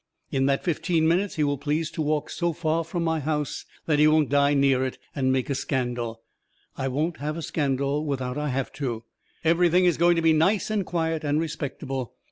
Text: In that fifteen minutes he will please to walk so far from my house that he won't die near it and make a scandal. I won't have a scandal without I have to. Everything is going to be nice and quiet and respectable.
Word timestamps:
In 0.31 0.47
that 0.47 0.63
fifteen 0.63 1.07
minutes 1.07 1.35
he 1.35 1.43
will 1.43 1.59
please 1.59 1.91
to 1.91 2.01
walk 2.01 2.31
so 2.31 2.53
far 2.53 2.83
from 2.83 3.03
my 3.03 3.19
house 3.19 3.65
that 3.85 3.99
he 3.99 4.07
won't 4.07 4.29
die 4.29 4.55
near 4.55 4.83
it 4.83 4.97
and 5.15 5.31
make 5.31 5.47
a 5.47 5.53
scandal. 5.53 6.23
I 6.75 6.87
won't 6.87 7.17
have 7.17 7.37
a 7.37 7.43
scandal 7.43 8.03
without 8.03 8.35
I 8.35 8.49
have 8.49 8.71
to. 8.81 9.03
Everything 9.43 9.85
is 9.85 9.97
going 9.99 10.15
to 10.15 10.23
be 10.23 10.33
nice 10.33 10.71
and 10.71 10.87
quiet 10.87 11.23
and 11.23 11.39
respectable. 11.39 12.15